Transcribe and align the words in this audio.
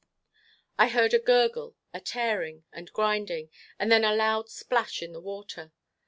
I 0.79 0.87
heard 0.87 1.13
a 1.13 1.19
gurgle, 1.19 1.75
a 1.93 1.99
tearing, 1.99 2.63
and 2.73 2.91
grinding, 2.91 3.51
and 3.77 3.91
then 3.91 4.03
a 4.03 4.15
loud 4.15 4.49
splash 4.49 5.03
in 5.03 5.11
the 5.11 5.21
water. 5.21 5.73